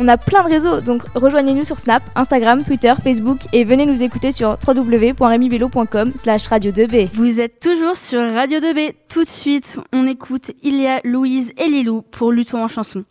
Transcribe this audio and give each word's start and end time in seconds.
On 0.00 0.08
a 0.08 0.16
plein 0.16 0.42
de 0.42 0.48
réseaux, 0.48 0.80
donc 0.80 1.02
rejoignez-nous 1.14 1.62
sur 1.62 1.78
Snap, 1.78 2.02
Instagram, 2.16 2.64
Twitter, 2.64 2.92
Facebook 3.00 3.38
et 3.52 3.62
venez 3.62 3.86
nous 3.86 4.02
écouter 4.02 4.32
sur 4.32 4.58
www.remibello.com 4.66 6.10
slash 6.18 6.48
radio2b. 6.48 7.10
Vous 7.14 7.38
êtes 7.38 7.60
toujours 7.60 7.96
sur 7.96 8.20
Radio 8.20 8.58
2B. 8.58 8.94
Tout 9.08 9.22
de 9.22 9.28
suite, 9.28 9.78
on 9.92 10.08
écoute 10.08 10.50
Ilia, 10.64 11.00
Louise 11.04 11.52
et 11.56 11.68
Lilou 11.68 12.02
pour 12.02 12.32
Luton 12.32 12.64
en 12.64 12.68
chanson. 12.68 13.04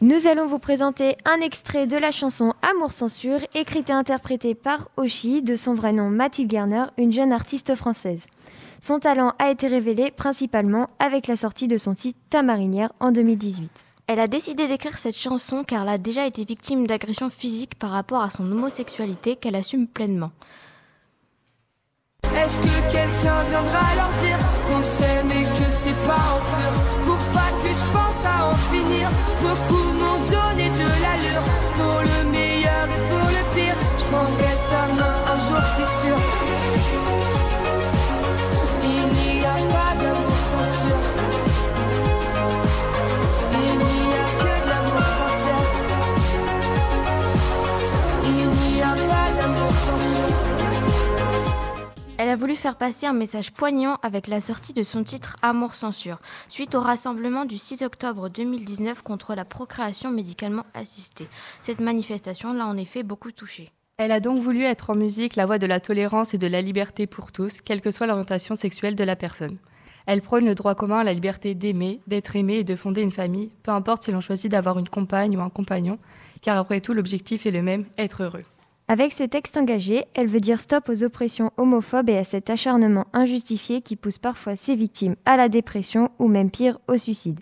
Nous 0.00 0.28
allons 0.28 0.46
vous 0.46 0.60
présenter 0.60 1.16
un 1.24 1.40
extrait 1.40 1.88
de 1.88 1.96
la 1.96 2.12
chanson 2.12 2.54
Amour 2.62 2.92
censure, 2.92 3.40
écrite 3.54 3.90
et 3.90 3.94
interprétée 3.94 4.54
par 4.54 4.90
Oshi, 4.96 5.42
de 5.42 5.56
son 5.56 5.74
vrai 5.74 5.92
nom 5.92 6.08
Mathilde 6.08 6.50
Garner, 6.50 6.84
une 6.98 7.12
jeune 7.12 7.32
artiste 7.32 7.74
française. 7.74 8.26
Son 8.80 9.00
talent 9.00 9.32
a 9.40 9.50
été 9.50 9.66
révélé 9.66 10.12
principalement 10.12 10.88
avec 11.00 11.26
la 11.26 11.34
sortie 11.34 11.66
de 11.66 11.78
son 11.78 11.94
titre 11.94 12.20
Ta 12.30 12.42
marinière 12.42 12.92
en 13.00 13.10
2018. 13.10 13.86
Elle 14.08 14.20
a 14.20 14.28
décidé 14.28 14.68
d'écrire 14.68 14.98
cette 14.98 15.16
chanson 15.16 15.64
car 15.64 15.82
elle 15.82 15.88
a 15.88 15.98
déjà 15.98 16.26
été 16.26 16.44
victime 16.44 16.86
d'agressions 16.86 17.28
physiques 17.28 17.74
par 17.74 17.90
rapport 17.90 18.22
à 18.22 18.30
son 18.30 18.44
homosexualité 18.50 19.34
qu'elle 19.34 19.56
assume 19.56 19.88
pleinement. 19.88 20.30
Est-ce 22.22 22.60
que 22.60 22.92
quelqu'un 22.92 23.42
viendra 23.50 23.94
leur 23.96 24.08
dire 24.22 24.38
qu'on 24.68 24.84
s'aime 24.84 25.30
et 25.32 25.44
que 25.58 25.70
c'est 25.72 26.06
pas 26.06 26.22
en 26.34 26.40
pleurs 26.40 27.04
Pour 27.04 27.24
pas 27.34 27.50
que 27.62 27.68
je 27.68 27.84
pense 27.92 28.24
à 28.24 28.48
en 28.48 28.54
finir 28.70 29.10
Beaucoup 29.42 29.90
m'ont 29.98 30.18
donné 30.18 30.70
de 30.70 30.88
l'allure. 31.02 31.42
Pour 31.74 32.00
le 32.02 32.30
meilleur 32.30 32.84
et 32.84 33.08
pour 33.08 33.28
le 33.28 33.54
pire 33.56 33.76
Je 33.98 34.04
prendrai 34.04 34.54
ta 34.70 34.86
main 34.94 35.14
un 35.34 35.38
jour 35.40 35.62
c'est 35.76 36.06
sûr 36.06 37.35
Elle 52.26 52.32
a 52.32 52.36
voulu 52.36 52.56
faire 52.56 52.74
passer 52.74 53.06
un 53.06 53.12
message 53.12 53.52
poignant 53.52 53.98
avec 54.02 54.26
la 54.26 54.40
sortie 54.40 54.72
de 54.72 54.82
son 54.82 55.04
titre 55.04 55.36
Amour 55.42 55.76
censure, 55.76 56.18
suite 56.48 56.74
au 56.74 56.80
rassemblement 56.80 57.44
du 57.44 57.56
6 57.56 57.82
octobre 57.82 58.28
2019 58.28 59.02
contre 59.02 59.36
la 59.36 59.44
procréation 59.44 60.10
médicalement 60.10 60.64
assistée. 60.74 61.28
Cette 61.60 61.78
manifestation 61.78 62.52
l'a 62.52 62.66
en 62.66 62.76
effet 62.76 63.04
beaucoup 63.04 63.30
touchée. 63.30 63.70
Elle 63.98 64.10
a 64.10 64.18
donc 64.18 64.42
voulu 64.42 64.64
être 64.64 64.90
en 64.90 64.96
musique 64.96 65.36
la 65.36 65.46
voix 65.46 65.58
de 65.58 65.68
la 65.68 65.78
tolérance 65.78 66.34
et 66.34 66.38
de 66.38 66.48
la 66.48 66.62
liberté 66.62 67.06
pour 67.06 67.30
tous, 67.30 67.60
quelle 67.60 67.80
que 67.80 67.92
soit 67.92 68.08
l'orientation 68.08 68.56
sexuelle 68.56 68.96
de 68.96 69.04
la 69.04 69.14
personne. 69.14 69.58
Elle 70.06 70.20
prône 70.20 70.46
le 70.46 70.56
droit 70.56 70.74
commun 70.74 70.98
à 70.98 71.04
la 71.04 71.14
liberté 71.14 71.54
d'aimer, 71.54 72.00
d'être 72.08 72.34
aimé 72.34 72.54
et 72.54 72.64
de 72.64 72.74
fonder 72.74 73.02
une 73.02 73.12
famille, 73.12 73.52
peu 73.62 73.70
importe 73.70 74.02
si 74.02 74.10
l'on 74.10 74.20
choisit 74.20 74.50
d'avoir 74.50 74.80
une 74.80 74.88
compagne 74.88 75.36
ou 75.36 75.42
un 75.42 75.50
compagnon, 75.50 76.00
car 76.42 76.58
après 76.58 76.80
tout 76.80 76.92
l'objectif 76.92 77.46
est 77.46 77.52
le 77.52 77.62
même, 77.62 77.84
être 77.98 78.24
heureux. 78.24 78.42
Avec 78.88 79.12
ce 79.12 79.24
texte 79.24 79.56
engagé, 79.56 80.04
elle 80.14 80.28
veut 80.28 80.38
dire 80.38 80.60
stop 80.60 80.88
aux 80.88 81.02
oppressions 81.02 81.50
homophobes 81.56 82.08
et 82.08 82.18
à 82.18 82.22
cet 82.22 82.50
acharnement 82.50 83.08
injustifié 83.12 83.80
qui 83.80 83.96
pousse 83.96 84.18
parfois 84.18 84.54
ses 84.54 84.76
victimes 84.76 85.16
à 85.24 85.36
la 85.36 85.48
dépression 85.48 86.10
ou 86.20 86.28
même 86.28 86.52
pire 86.52 86.78
au 86.86 86.96
suicide. 86.96 87.40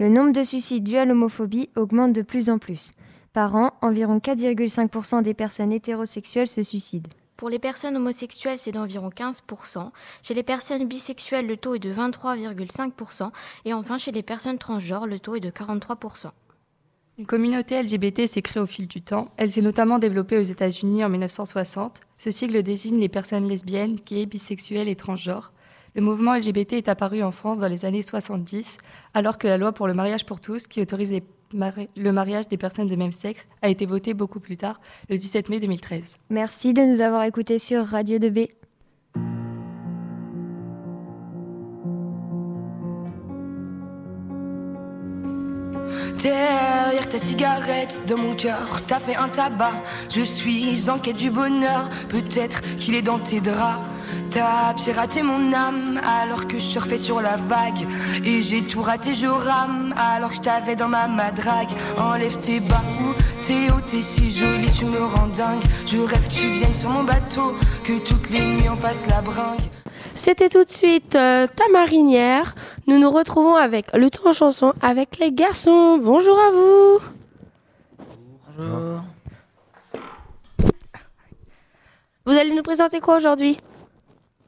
Le 0.00 0.08
nombre 0.08 0.32
de 0.32 0.42
suicides 0.42 0.82
dus 0.82 0.96
à 0.96 1.04
l'homophobie 1.04 1.70
augmente 1.76 2.12
de 2.12 2.22
plus 2.22 2.50
en 2.50 2.58
plus. 2.58 2.90
Par 3.32 3.54
an, 3.54 3.70
environ 3.80 4.18
4,5% 4.18 5.22
des 5.22 5.34
personnes 5.34 5.72
hétérosexuelles 5.72 6.48
se 6.48 6.64
suicident. 6.64 7.08
Pour 7.36 7.48
les 7.48 7.60
personnes 7.60 7.96
homosexuelles, 7.96 8.58
c'est 8.58 8.72
d'environ 8.72 9.10
15%. 9.10 9.90
Chez 10.22 10.34
les 10.34 10.42
personnes 10.42 10.88
bisexuelles, 10.88 11.46
le 11.46 11.56
taux 11.56 11.76
est 11.76 11.78
de 11.78 11.92
23,5%. 11.92 13.30
Et 13.66 13.72
enfin, 13.72 13.98
chez 13.98 14.10
les 14.10 14.22
personnes 14.24 14.58
transgenres, 14.58 15.06
le 15.06 15.20
taux 15.20 15.36
est 15.36 15.40
de 15.40 15.50
43%. 15.50 16.30
Une 17.18 17.26
communauté 17.26 17.82
LGBT 17.82 18.26
s'est 18.26 18.40
créée 18.40 18.62
au 18.62 18.66
fil 18.66 18.88
du 18.88 19.02
temps. 19.02 19.28
Elle 19.36 19.52
s'est 19.52 19.60
notamment 19.60 19.98
développée 19.98 20.38
aux 20.38 20.42
États-Unis 20.42 21.04
en 21.04 21.10
1960. 21.10 22.00
Ce 22.16 22.30
sigle 22.30 22.62
désigne 22.62 22.98
les 22.98 23.10
personnes 23.10 23.46
lesbiennes, 23.46 23.98
gays, 24.06 24.24
bisexuelles 24.24 24.88
et 24.88 24.96
transgenres. 24.96 25.52
Le 25.94 26.00
mouvement 26.00 26.34
LGBT 26.34 26.72
est 26.72 26.88
apparu 26.88 27.22
en 27.22 27.30
France 27.30 27.58
dans 27.58 27.68
les 27.68 27.84
années 27.84 28.00
70, 28.00 28.78
alors 29.12 29.36
que 29.36 29.46
la 29.46 29.58
loi 29.58 29.72
pour 29.72 29.86
le 29.86 29.92
mariage 29.92 30.24
pour 30.24 30.40
tous, 30.40 30.66
qui 30.66 30.80
autorise 30.80 31.12
le 31.52 32.12
mariage 32.12 32.48
des 32.48 32.56
personnes 32.56 32.88
de 32.88 32.96
même 32.96 33.12
sexe, 33.12 33.46
a 33.60 33.68
été 33.68 33.84
votée 33.84 34.14
beaucoup 34.14 34.40
plus 34.40 34.56
tard, 34.56 34.80
le 35.10 35.18
17 35.18 35.50
mai 35.50 35.60
2013. 35.60 36.16
Merci 36.30 36.72
de 36.72 36.80
nous 36.80 37.02
avoir 37.02 37.24
écoutés 37.24 37.58
sur 37.58 37.84
Radio 37.84 38.18
2B. 38.18 38.48
Derrière 46.18 47.08
ta 47.08 47.18
cigarette, 47.18 48.04
dans 48.06 48.16
mon 48.16 48.34
cœur, 48.34 48.82
t'as 48.86 48.98
fait 48.98 49.16
un 49.16 49.28
tabac. 49.28 49.82
Je 50.10 50.22
suis 50.22 50.88
en 50.88 50.98
quête 50.98 51.16
du 51.16 51.30
bonheur, 51.30 51.88
peut-être 52.08 52.60
qu'il 52.76 52.94
est 52.94 53.02
dans 53.02 53.18
tes 53.18 53.40
draps. 53.40 53.82
T'as 54.30 54.74
piraté 54.74 55.22
mon 55.22 55.52
âme 55.52 56.00
alors 56.06 56.46
que 56.46 56.58
je 56.58 56.64
surfais 56.64 56.96
sur 56.96 57.20
la 57.20 57.36
vague. 57.36 57.86
Et 58.24 58.40
j'ai 58.40 58.62
tout 58.62 58.82
raté, 58.82 59.14
je 59.14 59.26
rame 59.26 59.94
alors 59.96 60.30
que 60.30 60.36
je 60.36 60.40
t'avais 60.40 60.76
dans 60.76 60.88
ma 60.88 61.06
madrague. 61.06 61.70
Enlève 61.98 62.38
tes 62.38 62.60
bas 62.60 62.82
ou 63.00 63.14
t'es 63.42 63.70
haut, 63.70 63.80
t'es 63.84 64.02
si 64.02 64.30
jolie, 64.30 64.70
tu 64.70 64.84
me 64.84 65.04
rends 65.04 65.28
dingue. 65.28 65.62
Je 65.86 65.98
rêve 65.98 66.28
que 66.28 66.34
tu 66.34 66.48
viennes 66.52 66.74
sur 66.74 66.90
mon 66.90 67.04
bateau, 67.04 67.54
que 67.84 67.98
toutes 67.98 68.30
les 68.30 68.40
nuits 68.40 68.68
on 68.70 68.76
fasse 68.76 69.06
la 69.08 69.20
bringue. 69.20 69.60
C'était 70.14 70.48
tout 70.48 70.64
de 70.64 70.70
suite 70.70 71.14
euh, 71.14 71.46
ta 71.46 71.64
marinière. 71.72 72.54
Nous 72.88 72.98
nous 72.98 73.10
retrouvons 73.10 73.54
avec 73.54 73.92
le 73.96 74.10
temps 74.10 74.30
en 74.30 74.32
chanson 74.32 74.72
avec 74.80 75.18
les 75.18 75.30
garçons. 75.30 75.98
Bonjour 75.98 76.36
à 76.38 76.50
vous. 76.50 77.00
Bonjour. 78.56 79.02
Vous 82.26 82.32
allez 82.32 82.54
nous 82.54 82.62
présenter 82.62 83.00
quoi 83.00 83.16
aujourd'hui? 83.18 83.56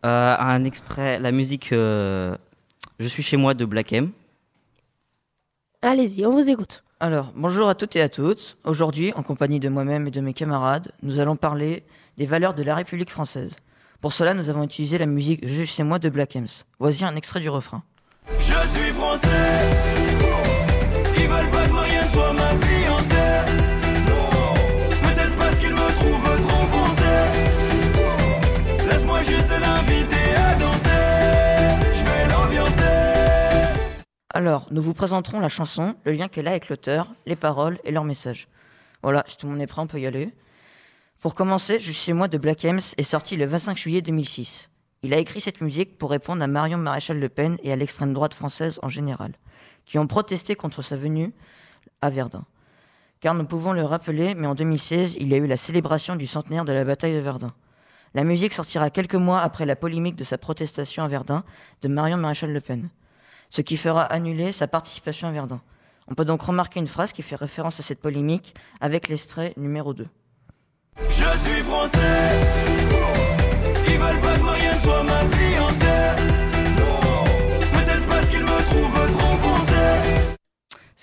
Euh, 0.05 0.37
un 0.39 0.65
extrait, 0.65 1.19
la 1.21 1.31
musique 1.31 1.73
euh, 1.73 2.37
Je 2.99 3.07
suis 3.07 3.23
chez 3.23 3.37
moi 3.37 3.55
de 3.55 3.65
Black 3.65 3.93
M. 3.93 4.11
Allez-y, 5.83 6.27
on 6.27 6.33
vous 6.33 6.51
écoute. 6.51 6.83
Alors, 6.99 7.33
bonjour 7.37 7.69
à 7.69 7.75
toutes 7.75 7.95
et 7.95 8.01
à 8.01 8.09
toutes. 8.09 8.57
Aujourd'hui, 8.65 9.13
en 9.15 9.23
compagnie 9.23 9.61
de 9.61 9.69
moi-même 9.69 10.09
et 10.09 10.11
de 10.11 10.21
mes 10.21 10.35
camarades, 10.35 10.93
nous 11.03 11.21
allons 11.21 11.37
parler 11.37 11.85
des 12.19 12.27
valeurs 12.27 12.55
de 12.55 12.63
la 12.63 12.75
République 12.75 13.11
française. 13.11 13.53
Pour 14.01 14.13
cela, 14.13 14.35
nous 14.35 14.49
avons 14.49 14.65
utilisé 14.65 14.99
la 14.99 15.07
musique 15.07 15.47
Je 15.47 15.55
suis 15.55 15.67
chez 15.67 15.83
moi 15.83 15.99
de 15.99 16.09
Black 16.09 16.35
Ems. 16.37 16.65
Voici 16.79 17.05
un 17.05 17.15
extrait 17.17 17.41
du 17.41 17.49
refrain. 17.49 17.83
Je 18.29 18.67
suis 18.67 18.93
français. 18.93 19.29
Ils 21.17 21.29
veulent 21.29 21.51
pas 21.51 21.67
que 21.67 21.73
Marianne 21.73 22.09
soit 22.09 22.33
ma 22.33 22.55
fiancée. 22.55 23.53
Non, 24.09 24.55
peut-être 25.03 25.37
parce 25.37 25.59
qu'ils 25.59 25.75
me 25.75 25.95
trouvent 25.95 26.41
trop 26.43 26.67
foncé. 26.67 27.03
Laisse-moi 28.89 29.21
juste 29.23 29.51
l'inviter 29.51 30.35
à 30.37 30.55
danser. 30.55 30.91
Je 31.93 32.05
vais 32.05 32.29
l'ambiancer. 32.29 32.83
Alors, 34.31 34.67
nous 34.71 34.83
vous 34.83 34.95
présenterons 34.95 35.41
la 35.41 35.49
chanson, 35.49 35.95
le 36.05 36.13
lien 36.13 36.29
qu'elle 36.29 36.49
a 36.49 36.51
avec 36.51 36.69
l'auteur, 36.69 37.09
les 37.27 37.37
paroles 37.37 37.79
et 37.85 37.93
leur 37.93 38.05
message. 38.05 38.49
Voilà, 39.03 39.25
si 39.29 39.37
tout 39.37 39.47
le 39.47 39.53
monde 39.53 39.63
est 39.63 39.67
prêt, 39.67 39.83
on 39.83 39.87
peut 39.87 40.01
y 40.01 40.07
aller. 40.07 40.31
Pour 41.21 41.35
commencer, 41.35 41.79
Je 41.81 41.93
suis 41.93 42.13
moi 42.13 42.29
de 42.29 42.37
Black 42.39 42.65
Ems 42.65 42.81
est 42.97 43.03
sorti 43.03 43.37
le 43.37 43.47
25 43.47 43.79
juillet 43.79 44.03
2006. 44.03 44.69
Il 45.05 45.13
a 45.13 45.19
écrit 45.19 45.43
cette 45.43 45.61
musique 45.61 45.99
pour 45.99 46.09
répondre 46.09 46.43
à 46.43 46.47
Marion 46.47 46.79
Maréchal 46.79 47.21
Le 47.21 47.29
Pen 47.29 47.59
et 47.63 47.71
à 47.71 47.77
l'extrême 47.77 48.15
droite 48.15 48.33
française 48.33 48.81
en 48.83 48.89
général, 48.89 49.33
qui 49.85 49.99
ont 49.99 50.07
protesté 50.07 50.57
contre 50.57 50.81
sa 50.81 50.97
venue 50.97 51.35
à 52.01 52.09
Verdun. 52.09 52.47
Car 53.21 53.35
nous 53.35 53.45
pouvons 53.45 53.75
le 53.75 53.85
rappeler, 53.85 54.35
mais 54.35 54.47
en 54.47 54.55
2016, 54.55 55.17
il 55.21 55.29
y 55.29 55.35
a 55.35 55.37
eu 55.37 55.47
la 55.47 55.59
célébration 55.59 56.17
du 56.17 56.27
centenaire 56.27 56.65
de 56.65 56.73
la 56.73 56.85
bataille 56.85 57.13
de 57.13 57.19
Verdun. 57.19 57.53
La 58.15 58.25
musique 58.25 58.55
sortira 58.55 58.89
quelques 58.89 59.15
mois 59.15 59.43
après 59.43 59.67
la 59.67 59.77
polémique 59.77 60.17
de 60.17 60.25
sa 60.25 60.39
protestation 60.39 61.05
à 61.05 61.09
Verdun 61.09 61.45
de 61.83 61.89
Marion 61.89 62.17
Maréchal 62.17 62.55
Le 62.55 62.61
Pen, 62.63 62.89
ce 63.51 63.61
qui 63.61 63.77
fera 63.77 64.05
annuler 64.05 64.53
sa 64.53 64.69
participation 64.69 65.29
à 65.29 65.33
Verdun. 65.33 65.61
On 66.09 66.15
peut 66.15 66.25
donc 66.25 66.41
remarquer 66.41 66.81
une 66.81 66.87
phrase 66.87 67.13
qui 67.13 67.21
fait 67.21 67.37
référence 67.37 67.79
à 67.79 67.83
cette 67.83 68.01
polémique 68.01 68.55
avec 68.81 69.09
l'extrait 69.09 69.53
numéro 69.59 69.93
2. 69.93 70.07
Je 71.11 71.37
suis 71.37 71.63
français. 71.63 73.44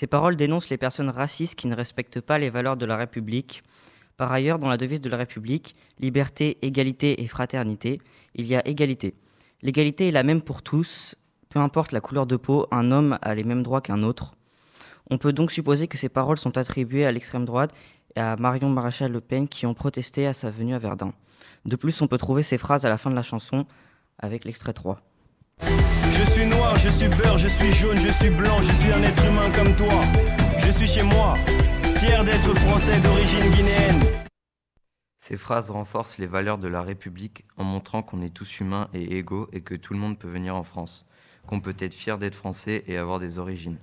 Ces 0.02 0.08
paroles 0.08 0.36
dénoncent 0.36 0.70
les 0.70 0.78
personnes 0.78 1.12
racistes 1.12 1.54
qui 1.54 1.68
ne 1.68 1.76
respectent 1.76 2.22
pas 2.22 2.40
les 2.40 2.50
valeurs 2.50 2.76
de 2.76 2.88
la 2.88 2.98
République. 2.98 3.62
Par 4.18 4.32
ailleurs, 4.32 4.58
dans 4.58 4.68
la 4.68 4.78
devise 4.78 5.00
de 5.00 5.10
la 5.10 5.18
République, 5.18 5.76
liberté, 6.00 6.58
égalité 6.64 7.22
et 7.22 7.28
fraternité, 7.28 8.02
il 8.34 8.48
y 8.48 8.56
a 8.56 8.68
égalité. 8.68 9.14
L'égalité 9.62 10.08
est 10.08 10.12
la 10.12 10.24
même 10.24 10.42
pour 10.42 10.64
tous, 10.64 11.16
peu 11.50 11.60
importe 11.60 11.92
la 11.92 12.02
couleur 12.02 12.26
de 12.26 12.36
peau, 12.36 12.66
un 12.72 12.90
homme 12.90 13.20
a 13.22 13.36
les 13.36 13.44
mêmes 13.44 13.62
droits 13.62 13.82
qu'un 13.82 14.02
autre. 14.02 14.34
On 15.12 15.20
peut 15.20 15.34
donc 15.34 15.52
supposer 15.52 15.88
que 15.88 16.00
ces 16.00 16.10
paroles 16.10 16.38
sont 16.38 16.58
attribuées 16.58 17.06
à 17.06 17.12
l'extrême 17.12 17.46
droite 17.46 17.72
et 18.16 18.20
à 18.20 18.36
Marion 18.36 18.70
Maréchal 18.70 19.12
Le 19.12 19.22
Pen 19.22 19.48
qui 19.48 19.66
ont 19.66 19.74
protesté 19.74 20.28
à 20.28 20.34
sa 20.34 20.50
venue 20.50 20.76
à 20.76 20.78
Verdun. 20.78 21.14
De 21.66 21.76
plus, 21.76 22.02
on 22.02 22.08
peut 22.08 22.18
trouver 22.18 22.44
ces 22.44 22.58
phrases 22.58 22.86
à 22.86 22.90
la 22.90 22.98
fin 22.98 23.10
de 23.10 23.16
la 23.16 23.24
chanson 23.24 23.66
avec 24.18 24.46
l'extrait 24.46 24.74
3. 24.74 25.00
Je 25.62 26.24
suis 26.24 26.46
noir, 26.46 26.76
je 26.78 26.90
suis 26.90 27.08
beurre, 27.08 27.38
je 27.38 27.48
suis 27.48 27.72
jaune, 27.72 27.98
je 27.98 28.10
suis 28.10 28.30
blanc, 28.30 28.62
je 28.62 28.72
suis 28.72 28.92
un 28.92 29.02
être 29.04 29.26
humain 29.26 29.52
comme 29.52 29.76
toi. 29.76 30.02
Je 30.58 30.72
suis 30.72 30.88
chez 30.88 31.04
moi. 31.04 31.36
fier 31.98 32.24
d'être 32.24 32.54
français 32.56 33.00
d'origine 33.02 33.52
guinéenne. 33.52 34.02
Ces 35.18 35.38
phrases 35.38 35.70
renforcent 35.70 36.18
les 36.18 36.26
valeurs 36.26 36.58
de 36.58 36.68
la 36.68 36.82
République 36.82 37.46
en 37.56 37.64
montrant 37.64 38.02
qu'on 38.02 38.24
est 38.24 38.34
tous 38.34 38.60
humains 38.60 38.88
et 38.94 39.18
égaux 39.18 39.48
et 39.54 39.62
que 39.62 39.76
tout 39.76 39.94
le 39.94 40.00
monde 40.00 40.18
peut 40.18 40.28
venir 40.28 40.56
en 40.56 40.64
France, 40.64 41.06
qu'on 41.46 41.62
peut 41.62 41.76
être 41.78 41.94
fier 41.94 42.18
d'être 42.18 42.36
français 42.36 42.84
et 42.88 42.98
avoir 42.98 43.20
des 43.20 43.38
origines. 43.38 43.78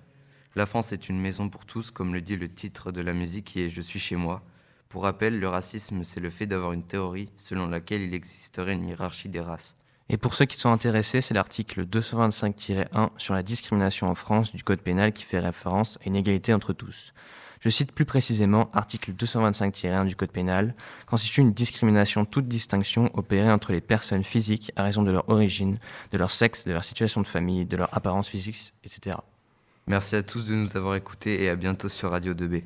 La 0.57 0.67
France 0.67 0.93
est 0.93 1.09
une 1.09 1.21
maison 1.21 1.49
pour 1.49 1.67
tous, 1.67 1.91
comme 1.91 2.15
le 2.15 2.21
dit 2.21 2.37
le 2.37 2.49
titre 2.49 2.91
de 2.91 3.01
la 3.01 3.13
musique 3.13 3.45
qui 3.45 3.63
est 3.63 3.71
Je 3.71 3.81
suis 3.81 4.01
chez 4.01 4.17
moi. 4.17 4.43
Pour 4.89 5.03
rappel, 5.03 5.39
le 5.39 5.49
racisme, 5.49 6.03
c'est 6.03 6.21
le 6.21 6.31
fait 6.31 6.47
d'avoir 6.47 6.73
une 6.73 6.83
théorie 6.83 7.29
selon 7.37 7.67
laquelle 7.67 8.01
il 8.01 8.15
existerait 8.15 8.73
une 8.73 8.87
hiérarchie 8.87 9.29
des 9.29 9.41
races. 9.41 9.77
Et 10.09 10.17
pour 10.17 10.35
ceux 10.35 10.47
qui 10.47 10.57
sont 10.57 10.71
intéressés, 10.71 11.21
c'est 11.21 11.35
l'article 11.35 11.85
225-1 11.85 13.11
sur 13.19 13.35
la 13.35 13.43
discrimination 13.43 14.09
en 14.09 14.15
France 14.15 14.55
du 14.55 14.65
Code 14.65 14.81
pénal 14.81 15.13
qui 15.13 15.25
fait 15.25 15.39
référence 15.39 15.99
à 15.99 16.09
une 16.09 16.17
égalité 16.17 16.55
entre 16.55 16.73
tous. 16.73 17.13
Je 17.61 17.69
cite 17.69 17.93
plus 17.93 18.07
précisément 18.07 18.71
article 18.73 19.13
225-1 19.13 20.07
du 20.07 20.17
Code 20.17 20.31
pénal, 20.31 20.75
constitue 21.07 21.43
une 21.43 21.53
discrimination 21.53 22.25
toute 22.25 22.49
distinction 22.49 23.11
opérée 23.15 23.51
entre 23.51 23.73
les 23.73 23.81
personnes 23.83 24.25
physiques 24.25 24.73
à 24.77 24.85
raison 24.85 25.03
de 25.03 25.11
leur 25.11 25.29
origine, 25.29 25.79
de 26.13 26.19
leur 26.19 26.31
sexe, 26.31 26.65
de 26.65 26.73
leur 26.73 26.85
situation 26.85 27.21
de 27.21 27.27
famille, 27.27 27.67
de 27.67 27.77
leur 27.77 27.95
apparence 27.95 28.29
physique, 28.29 28.73
etc. 28.85 29.17
Merci 29.89 30.17
à 30.17 30.23
tous 30.23 30.47
de 30.47 30.55
nous 30.55 30.77
avoir 30.77 30.97
écoutés 30.97 31.43
et 31.43 31.49
à 31.49 31.57
bientôt 31.57 31.89
sur 31.89 32.11
Radio 32.11 32.35
2B. 32.35 32.63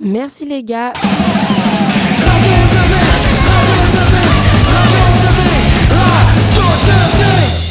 Merci 0.00 0.46
les 0.46 0.64
gars. 0.64 0.92
Radio 0.92 1.04
2B, 2.72 2.94
Radio 3.44 3.82
2B, 3.92 4.16
Radio 4.72 5.04
2B, 5.20 5.42
Radio 5.92 6.62
2B. 6.86 7.63